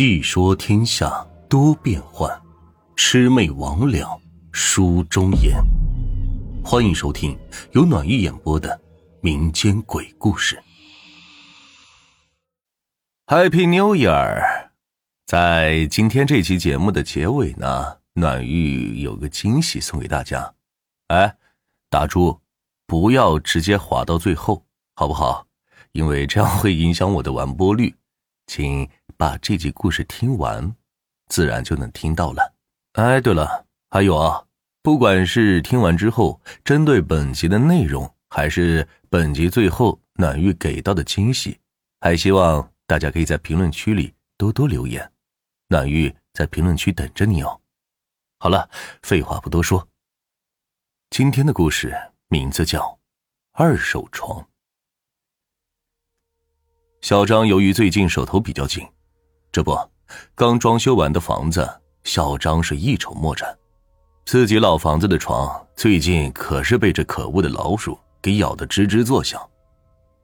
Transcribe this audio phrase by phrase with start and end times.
[0.00, 1.10] 细说天下
[1.46, 2.26] 多变幻，
[2.96, 4.18] 魑魅魍魉
[4.50, 5.62] 书中言。
[6.64, 7.38] 欢迎收听
[7.72, 8.80] 由暖玉演播的
[9.20, 10.58] 民间鬼故事。
[13.26, 14.70] Happy New Year！
[15.26, 20.54] 在今天这期节目的结尾呢，暖玉有个惊喜送给大家。
[21.08, 21.36] 哎，
[21.90, 22.40] 打住，
[22.86, 25.46] 不要直接划到最后，好不好？
[25.92, 27.94] 因为这样会影响我的完播率，
[28.50, 28.90] 请。
[29.16, 30.74] 把这集故事听完，
[31.26, 32.54] 自然就能听到了。
[32.92, 34.46] 哎，对了，还有啊，
[34.80, 41.60] 不管是听完之后针对本集的内容，还是本集最后暖玉给到的惊喜，
[42.00, 45.12] 还希望大家可以在评论区里多多留言，
[45.68, 47.60] 暖玉在评论区等着你哦。
[48.38, 48.70] 好了，
[49.02, 49.86] 废话不多说，
[51.10, 51.94] 今天的故事
[52.28, 52.80] 名字叫
[53.52, 54.40] 《二手床》。
[57.00, 58.86] 小张由于最近手头比较紧。
[59.50, 59.76] 这不，
[60.34, 61.68] 刚装修完的房子，
[62.04, 63.56] 小张是一筹莫展。
[64.26, 69.40] 自己老房子的床最近可是被这可恶的老鼠给咬得吱吱作响。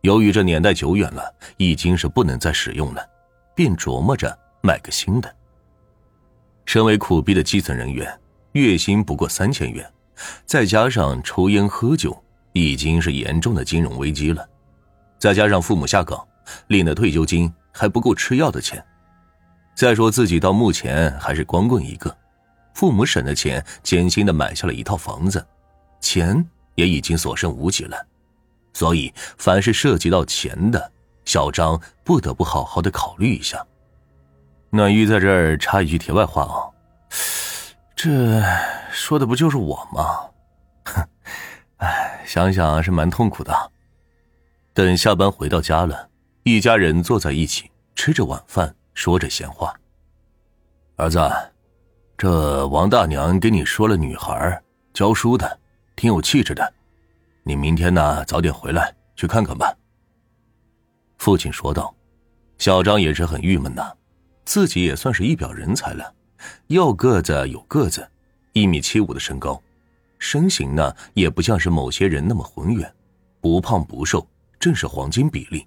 [0.00, 1.22] 由于这年代久远了，
[1.58, 3.06] 已经是不能再使用了，
[3.54, 5.32] 便琢磨着买个新的。
[6.64, 8.18] 身为苦逼的基层人员，
[8.52, 9.88] 月薪不过三千元，
[10.46, 12.16] 再加上抽烟喝酒，
[12.54, 14.48] 已经是严重的金融危机了。
[15.18, 16.26] 再加上父母下岗，
[16.68, 18.84] 领的退休金还不够吃药的钱。
[19.74, 22.14] 再说自己到目前还是光棍一个，
[22.74, 25.44] 父母省的钱艰辛的买下了一套房子，
[26.00, 28.06] 钱也已经所剩无几了，
[28.74, 30.92] 所以凡是涉及到钱的，
[31.24, 33.64] 小张不得不好好的考虑一下。
[34.70, 36.68] 暖玉在这儿插一句题外话啊，
[37.94, 38.42] 这
[38.90, 40.30] 说的不就是我吗？
[40.84, 41.08] 哼，
[41.78, 43.54] 哎，想想是蛮痛苦的。
[44.74, 46.08] 等下班回到家了，
[46.44, 48.74] 一家人坐在一起吃着晚饭。
[48.94, 49.74] 说着闲话，
[50.96, 51.18] 儿子，
[52.18, 54.62] 这王大娘给你说了，女孩
[54.92, 55.58] 教书的，
[55.96, 56.74] 挺有气质的，
[57.42, 59.74] 你明天呢早点回来去看看吧。
[61.16, 61.94] 父亲说道。
[62.58, 63.90] 小张也是很郁闷呐，
[64.44, 66.14] 自己也算是一表人才了，
[66.68, 68.08] 要个子有个子，
[68.52, 69.60] 一米七五的身高，
[70.18, 72.94] 身形呢也不像是某些人那么浑圆，
[73.40, 74.24] 不胖不瘦，
[74.60, 75.66] 正是黄金比例，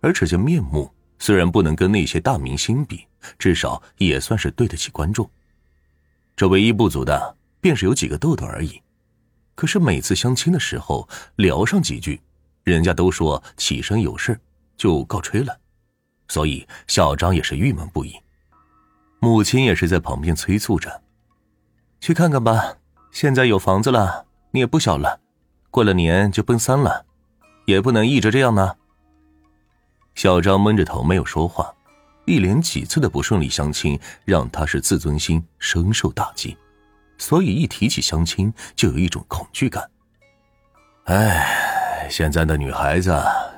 [0.00, 0.90] 而且这面目。
[1.16, 3.06] 虽然不能跟那些大明星比，
[3.38, 5.30] 至少也算是对得起观众。
[6.36, 8.82] 这唯一不足的，便是有几个痘痘而已。
[9.54, 12.20] 可是每次相亲的时候聊上几句，
[12.64, 14.38] 人家都说起身有事，
[14.76, 15.56] 就告吹了。
[16.28, 18.14] 所以小张也是郁闷不已。
[19.20, 21.04] 母亲也是在旁边催促着
[22.00, 22.76] ：“去看看吧，
[23.12, 25.20] 现在有房子了，你也不小了，
[25.70, 27.06] 过了年就奔三了，
[27.66, 28.76] 也不能一直这样呢。”
[30.14, 31.72] 小张闷着头没有说话，
[32.24, 36.56] 一连几次的不顺利相亲让他是自尊心深受打击，
[37.18, 39.88] 所以一提起相亲就有一种恐惧感。
[41.04, 43.14] 哎，现在的女孩子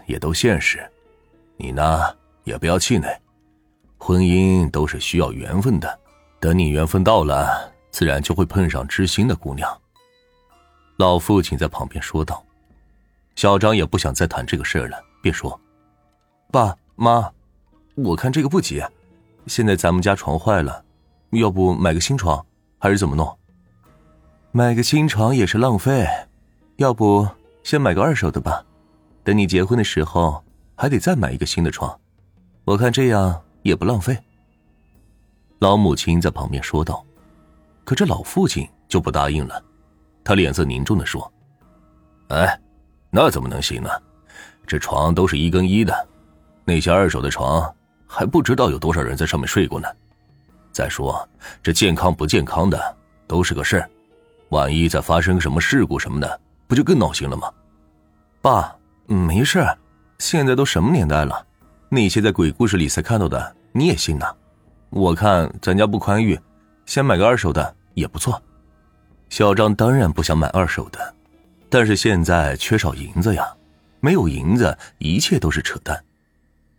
[0.07, 0.85] 也都现实，
[1.57, 2.01] 你呢
[2.45, 3.21] 也不要气馁，
[3.99, 5.99] 婚姻都是需要缘分的，
[6.41, 9.71] 等你缘分到了，自然就会碰上知心的姑娘。
[10.97, 12.43] 老父亲在旁边说道。
[13.37, 15.61] 小张也不想再谈这个事儿了，便说。
[16.51, 17.31] 爸妈，
[17.95, 18.83] 我看这个不急。
[19.47, 20.85] 现在咱们家床坏了，
[21.31, 22.45] 要不买个新床，
[22.79, 23.39] 还是怎么弄？
[24.53, 26.07] 买个新床也是浪费，
[26.77, 27.29] 要不
[27.63, 28.65] 先买个二手的吧。
[29.23, 30.43] 等你结婚的时候，
[30.75, 31.99] 还得再买一个新的床。
[32.65, 34.17] 我看这样也不浪费。
[35.59, 37.05] 老母亲在旁边说道。
[37.85, 39.63] 可这老父亲就不答应了，
[40.25, 41.33] 他脸色凝重的说
[42.31, 42.61] ：“哎，
[43.11, 43.89] 那怎么能行呢？
[44.67, 45.95] 这床都是一更一的。”
[46.67, 47.73] 那些二手的床，
[48.09, 49.89] 还不知道有多少人在上面睡过呢。
[50.73, 51.27] 再说，
[51.63, 52.97] 这健康不健康的
[53.29, 53.89] 都是个事儿，
[54.49, 57.49] 万一再发生什么事故什么的，不就更闹心了吗？
[58.43, 58.77] 爸，
[59.07, 59.65] 没事，
[60.19, 61.47] 现在都什么年代了，
[61.89, 64.27] 那些在鬼故事里才看到的你也信呢？
[64.91, 66.37] 我看咱家不宽裕，
[66.85, 68.43] 先买个二手的也不错。
[69.31, 71.15] 小张当然不想买二手的，
[71.71, 73.47] 但是现在缺少银子呀，
[74.01, 76.03] 没有银子，一切都是扯淡。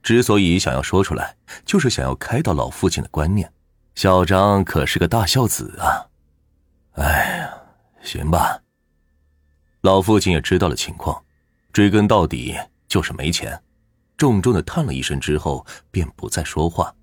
[0.07, 3.51] 之所以想要说出来，就是想要开导老父亲的观念。
[3.93, 6.07] 小张可是个大孝子啊！
[6.93, 7.53] 哎呀，
[8.01, 8.57] 行吧。
[9.81, 11.21] 老父亲也知道了情况，
[11.73, 12.55] 追根到底
[12.87, 13.61] 就是没钱，
[14.15, 16.95] 重重的叹了一声之后，便不再说话，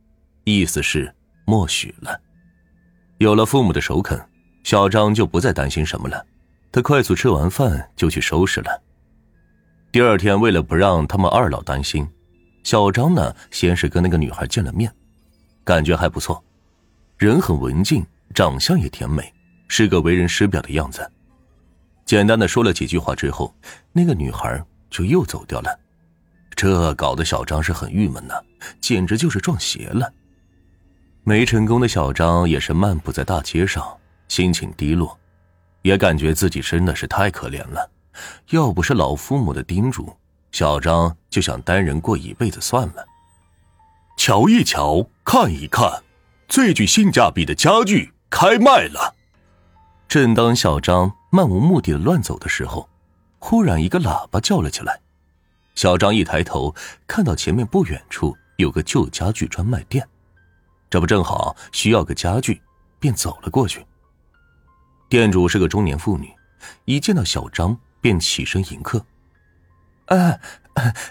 [0.45, 1.15] 意思是
[1.45, 2.19] 默许了。
[3.19, 4.19] 有了父母的首肯，
[4.63, 6.25] 小张就不再担心什么了。
[6.73, 8.83] 他快速吃完饭就去收拾了。
[9.93, 12.09] 第二天，为了不让他们二老担心。
[12.65, 14.93] 小张呢，先是跟那个女孩见了面，
[15.63, 16.43] 感觉还不错，
[17.19, 19.33] 人很文静，长相也甜美，
[19.69, 21.09] 是个为人师表的样子。
[22.07, 23.55] 简单的说了几句话之后，
[23.93, 25.79] 那个女孩就又走掉了，
[26.57, 28.35] 这搞得小张是很郁闷呢，
[28.81, 30.11] 简直就是撞邪了。
[31.23, 33.87] 没成功的小张也是漫步在大街上，
[34.29, 35.19] 心情低落，
[35.83, 37.91] 也感觉自己真的是太可怜了。
[38.51, 40.15] 要不是老父母的叮嘱，
[40.55, 43.05] 小张就想单人过一辈子算了。
[44.17, 46.05] 瞧一瞧，看一看，
[46.47, 49.17] 最具性价比的家具开卖了。
[50.07, 52.89] 正当小张漫无目的的乱走的时候，
[53.41, 55.01] 忽然一个喇叭叫了起来。
[55.75, 56.73] 小张一抬头，
[57.05, 60.09] 看到前面不远处有个旧家具专卖店，
[60.89, 62.63] 这不正好需要个家具，
[63.01, 63.85] 便走了过去。
[65.09, 66.33] 店主是个中年妇女，
[66.85, 67.77] 一见到小张。
[68.01, 69.03] 便起身迎客，
[70.07, 70.41] 哎，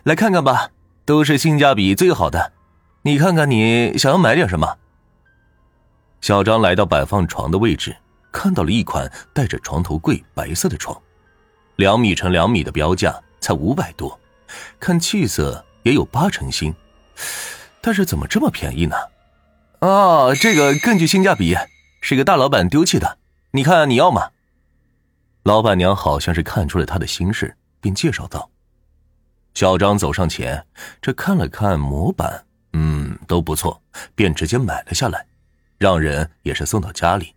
[0.04, 0.70] 来看看吧，
[1.06, 2.54] 都是性价比最好的。
[3.04, 4.78] 你看看，你想要买点什么？
[6.22, 7.96] 小张来到摆放床的位置，
[8.32, 10.98] 看到了一款带着床头柜白色的床，
[11.76, 14.18] 两米乘两米的标价才五百多，
[14.80, 16.74] 看气色也有八成新，
[17.82, 18.96] 但是怎么这么便宜呢？
[19.80, 21.58] 哦，这个更具性价比，
[22.00, 23.18] 是个大老板丢弃的，
[23.52, 24.30] 你看你要吗？
[25.44, 28.50] 老板娘好像是看出了他的心事，便介绍道
[29.54, 30.66] ：“小张走上前，
[31.02, 33.82] 这看了看模板，嗯，都不错，
[34.16, 35.26] 便直接买了下来，
[35.78, 37.36] 让人也是送到家里。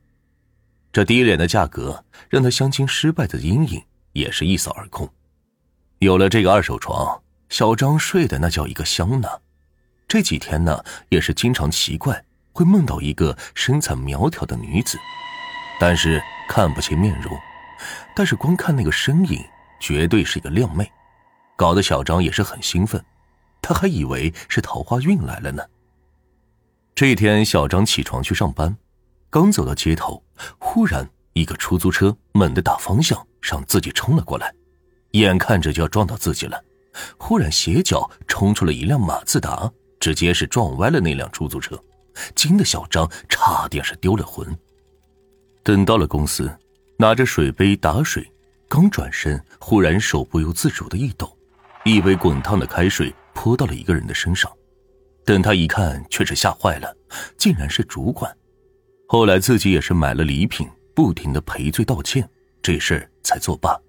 [0.92, 5.12] 这低廉的价格让他相亲失败的阴影也是一扫而空。
[5.98, 9.28] 有了这个二手床，小张睡的那叫一个香呢。
[10.08, 14.98] 这几天呢，也是经常奇怪会梦到一个身材苗条的女子，
[15.78, 17.36] 但是看不清面容。”
[18.16, 19.44] 但是光看那个身影，
[19.78, 20.90] 绝对是一个靓妹，
[21.56, 23.05] 搞得小张也是很兴奋，
[23.61, 25.64] 他还以为是桃花运来了呢。
[26.94, 28.76] 这一天，小张起床去上班，
[29.31, 30.23] 刚走到街头，
[30.58, 34.55] 忽然一个出租车猛地打方向向自己冲了过来，
[35.12, 36.62] 眼看着就要撞到自己了，
[37.19, 41.82] 忽然斜角冲出了一辆马自达，直接是撞歪了那辆出租车，
[42.35, 44.47] 惊得小张差点是丢了魂。
[45.62, 46.50] 等到了公司。
[46.99, 48.26] 拿着水杯打水，
[48.70, 51.35] 刚转身，忽然手不由自主的一抖，
[51.86, 54.50] 一杯滚烫的开水泼到了一个人的身上。
[55.24, 56.92] 等他一看，却是吓坏了，
[57.38, 58.36] 竟然是主管。
[59.06, 62.28] 后来自己也是买了礼品，不停的赔罪道歉，
[62.60, 63.80] 这事儿才作罢。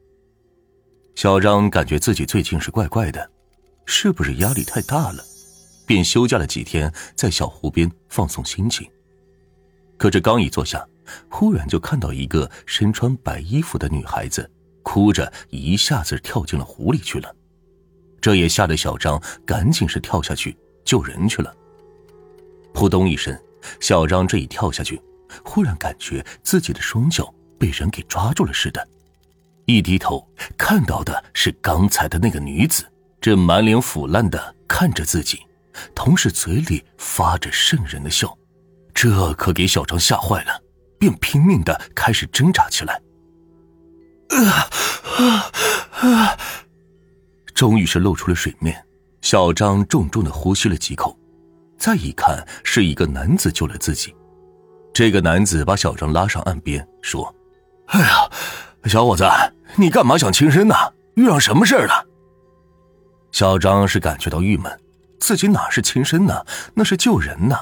[1.16, 3.32] 小张感觉自己最近是怪怪的，
[3.88, 5.26] 是不是压力太大了？
[5.88, 8.88] 便休假了几天，在小湖边放松心情。
[9.98, 10.88] 可这刚一坐下。
[11.30, 14.52] 忽然就看到一个身穿白衣服的女孩子，
[14.84, 17.34] 哭着一下子跳进了湖里去了。
[18.20, 21.56] 这也吓得小张赶紧是跳下去救人去了。
[22.74, 23.38] 扑通一声，
[23.80, 25.02] 小张这一跳下去，
[25.44, 28.88] 忽然感觉自己的双脚被人给抓住了似的。
[29.66, 30.26] 一低头
[30.58, 32.86] 看到的是刚才的那个女子，
[33.20, 35.40] 正满脸腐烂的看着自己，
[35.96, 38.38] 同时嘴里发着瘆人的笑。
[38.94, 40.62] 这可给小张吓坏了。
[41.00, 43.00] 便拼命的开始挣扎起来，
[44.30, 44.68] 啊
[45.20, 45.52] 啊
[45.92, 46.38] 啊！
[47.58, 48.86] 终于是露出了水面。
[49.22, 51.18] 小张重重的呼吸了几口，
[51.76, 54.16] 再一看，是一个男子救了自己。
[54.94, 57.34] 这个男子把小张拉上岸边，说
[57.90, 58.30] ：“哎呀，
[58.84, 59.26] 小伙子，
[59.76, 60.76] 你干嘛想轻生呢？
[61.16, 62.06] 遇上什么事了？”
[63.34, 64.80] 小张是感觉到郁闷，
[65.20, 66.46] 自己哪是轻生呢？
[66.76, 67.58] 那是救人呢。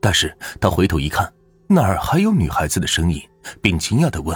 [0.00, 1.30] 但是他回头一看。
[1.68, 3.22] 哪儿还有女孩子的身影？
[3.60, 4.34] 并惊讶的问：“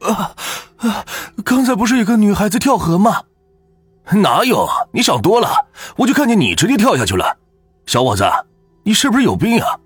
[0.00, 0.34] 啊
[0.76, 1.04] 啊！
[1.44, 3.22] 刚才不是有个女孩子跳河吗？
[4.12, 4.68] 哪有？
[4.92, 5.48] 你想多了，
[5.96, 7.36] 我就看见你直接跳下去了。
[7.86, 8.24] 小伙子，
[8.82, 9.78] 你是不是有病啊？”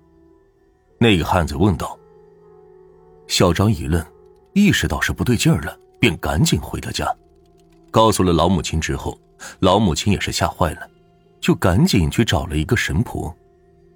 [0.99, 1.97] 那个汉子问道。
[3.27, 4.03] 小张一愣，
[4.53, 7.07] 意识到是不对劲儿了，便赶紧回了家，
[7.91, 8.79] 告诉了老母亲。
[8.79, 9.17] 之后，
[9.59, 10.87] 老母亲也是吓坏了，
[11.39, 13.33] 就赶紧去找了一个神婆。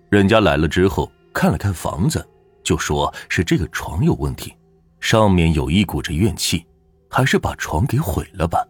[0.09, 2.25] 人家来了之后，看了看房子。
[2.63, 4.55] 就说是这个床有问题，
[5.01, 6.65] 上面有一股子怨气，
[7.09, 8.65] 还是把床给毁了吧。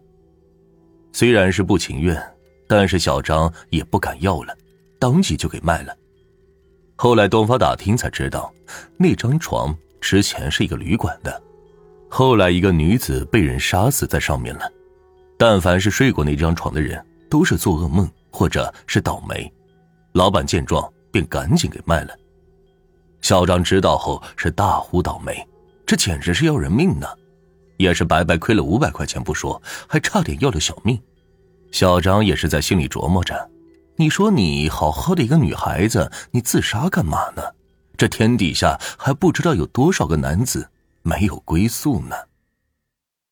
[1.14, 2.20] 虽然是不情愿，
[2.66, 4.52] 但是小张也不敢要了，
[4.98, 5.96] 当即就给卖了。
[6.96, 8.52] 后来东方打听才知道，
[8.96, 11.40] 那张床之前是一个旅馆的，
[12.10, 14.68] 后来一个女子被人杀死在上面了。
[15.38, 19.50] 但凡是睡过那张床的人，都是做噩梦或者是倒霉。
[20.14, 22.12] 老板见状，便赶紧给卖了。
[23.20, 25.46] 小张知道后是大呼倒霉，
[25.86, 27.06] 这简直是要人命呢，
[27.76, 31.00] 也是白白亏了五百块钱不说，还差点要了小命。
[31.72, 33.50] 小张也是在心里琢磨着，
[33.96, 37.42] 你说你好好的一个女孩子，你自杀干嘛呢？
[37.96, 40.68] 这天底下还不知道有多少个男子
[41.02, 42.16] 没有归宿呢。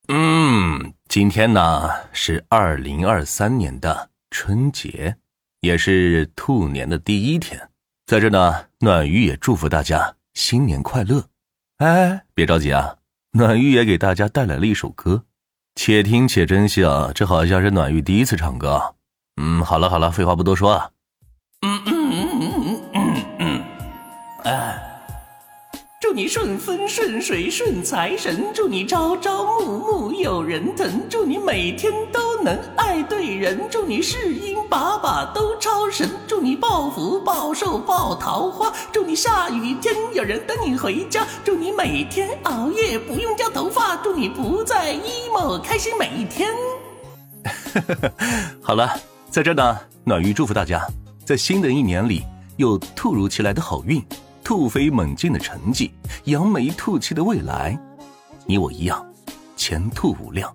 [0.08, 5.16] 嗯，今天呢是二零二三年的春节，
[5.60, 7.68] 也是兔年的第一天，
[8.06, 11.24] 在这呢，暖鱼也祝福大家新年快乐。
[11.78, 12.96] 哎，别着急啊，
[13.34, 15.24] 暖玉也给大家带来了一首歌，
[15.74, 17.10] 且听且珍惜啊！
[17.14, 18.94] 这好像是暖玉第一次唱歌。
[19.40, 20.90] 嗯，好了好了，废话不多说啊。
[21.62, 23.62] 嗯嗯嗯嗯嗯嗯，
[24.44, 24.78] 哎，
[25.98, 46.50] 祝你顺风顺水顺财神，祝你朝朝暮暮有人疼，祝你每天都能爱对人，祝你世音把把都超神，祝你暴富暴寿暴桃花，祝你下雨天有人等你回家，祝你每天熬夜不用掉头发，祝你不再 emo 开心每一天。
[48.62, 48.92] 好了。
[49.32, 50.86] 在这呢，暖玉祝福大家，
[51.24, 52.22] 在新的一年里
[52.58, 54.04] 有突如其来的好运，
[54.44, 55.90] 突飞猛进的成绩，
[56.24, 57.80] 扬眉吐气的未来，
[58.44, 59.02] 你我一样，
[59.56, 60.52] 前途无量。